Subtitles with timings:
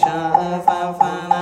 [0.00, 1.37] Sợ phao.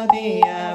[0.00, 0.69] The Maria.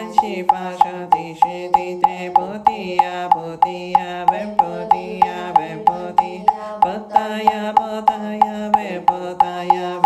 [0.00, 1.34] ी पाश्चि
[2.28, 6.44] पतया पोतया वे पोतिया वे पोति
[6.84, 10.03] पतया पतया वे पतया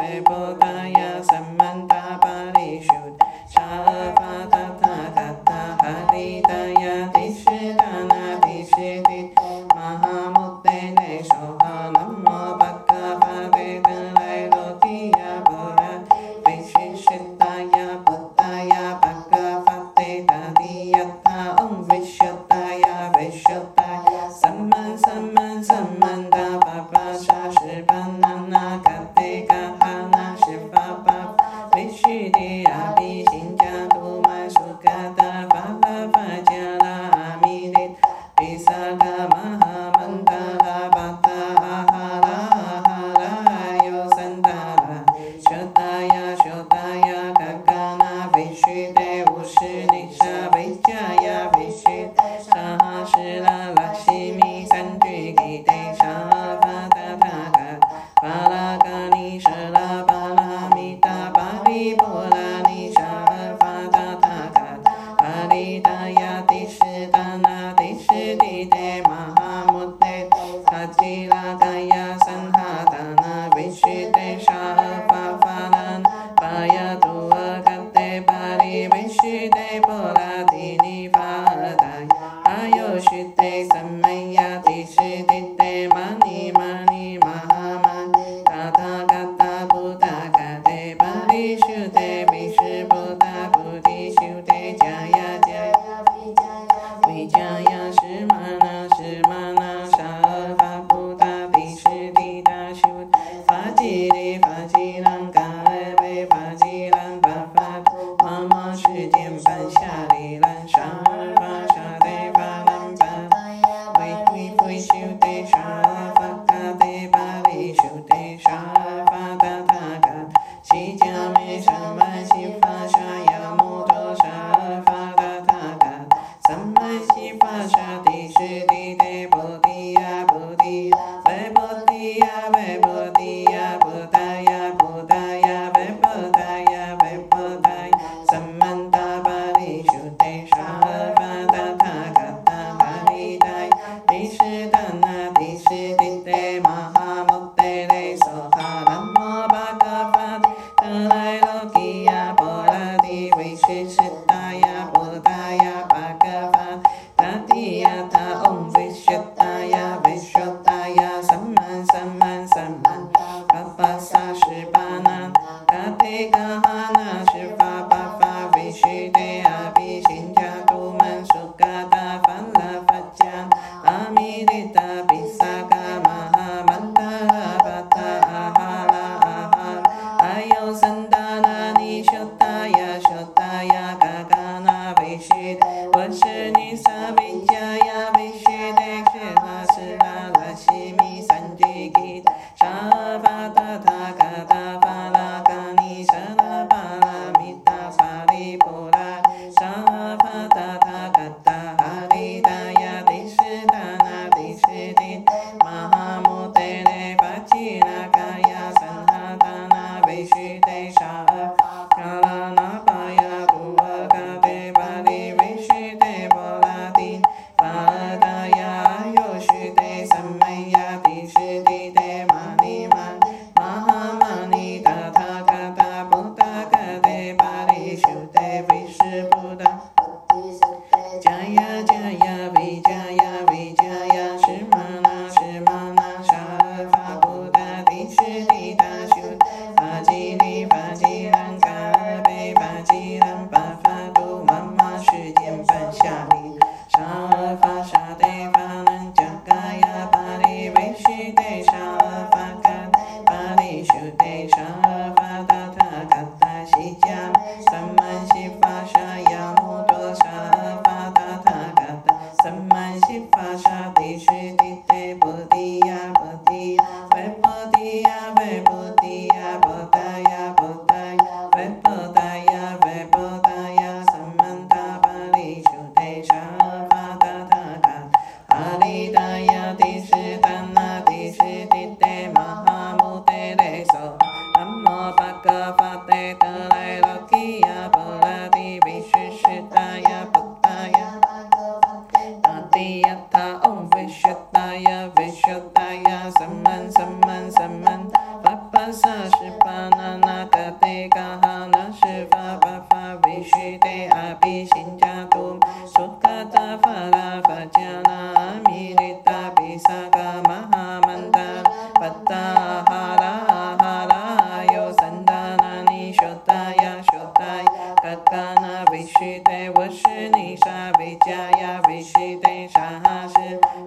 [318.91, 323.35] विषिते वर्षनिषा विद्याया विषिते शाहाश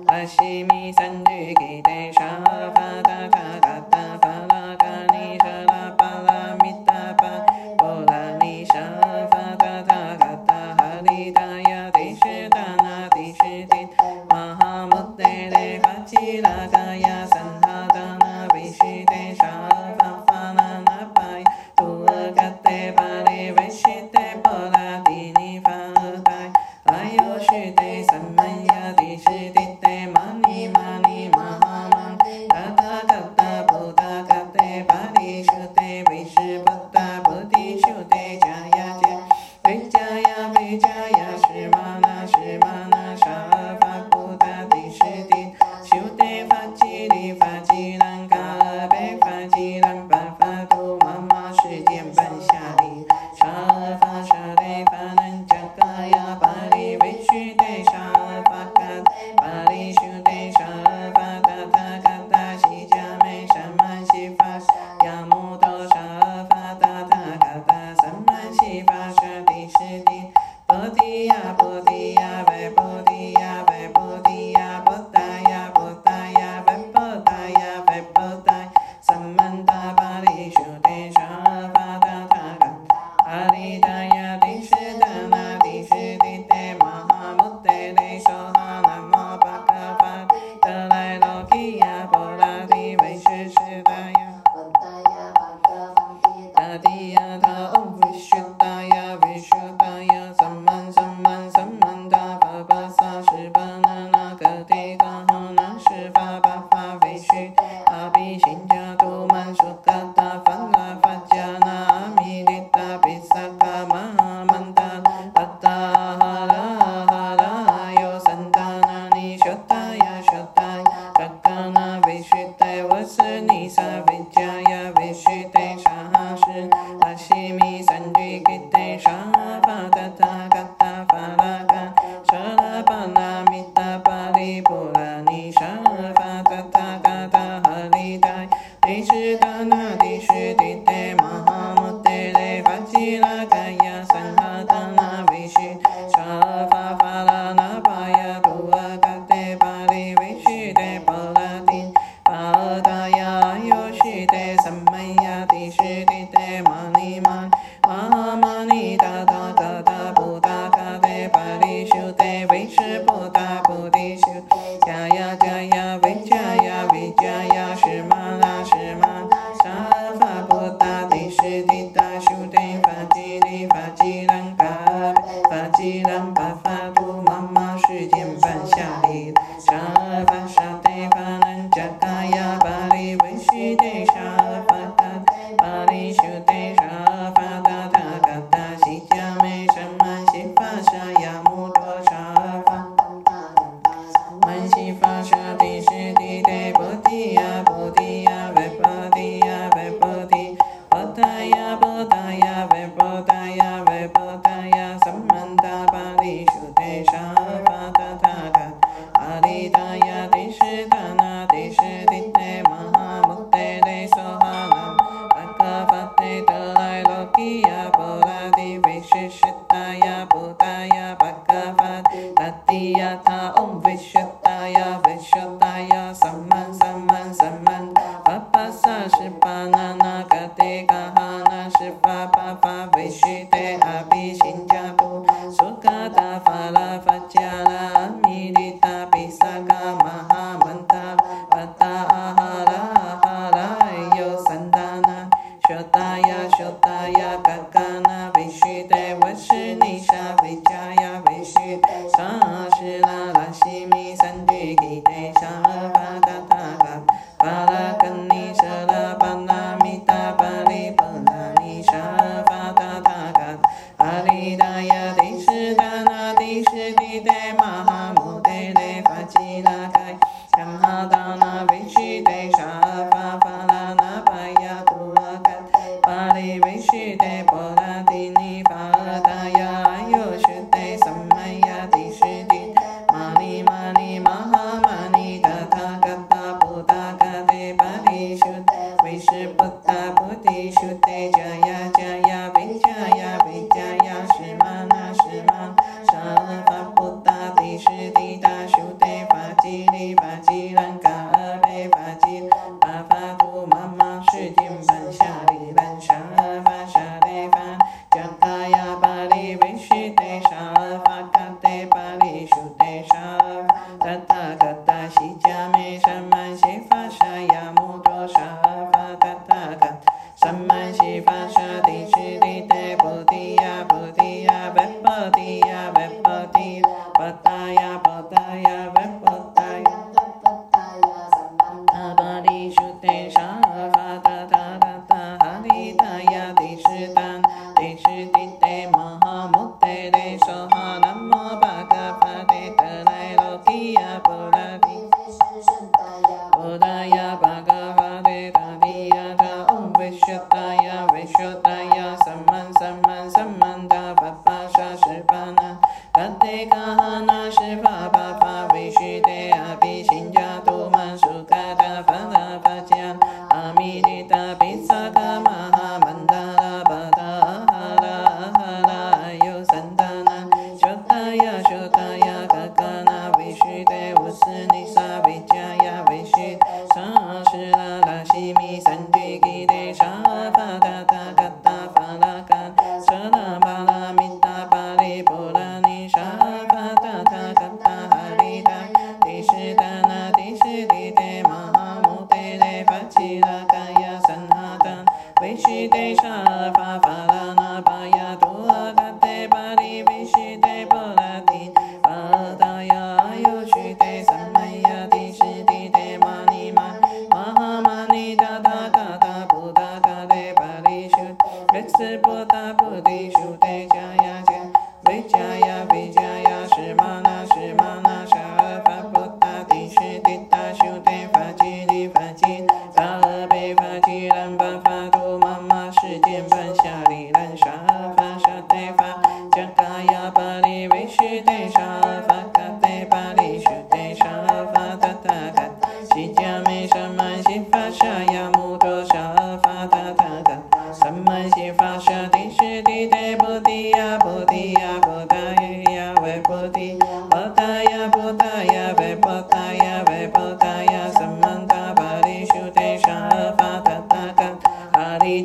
[0.09, 3.20] पश्चिमी तञ्जिगीते सादा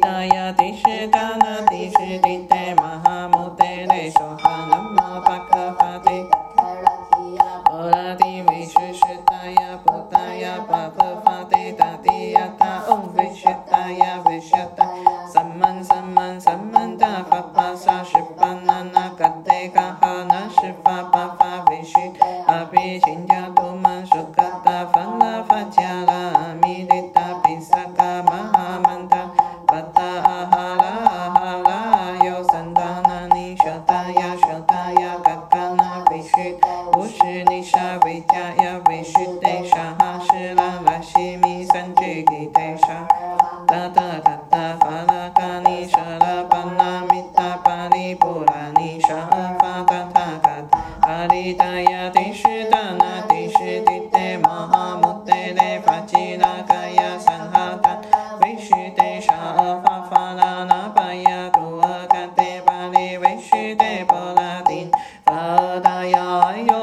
[0.07, 1.45] Haritaya Tishitana
[65.87, 66.76] 哎呀，哎呀。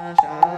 [0.00, 0.49] 啊啥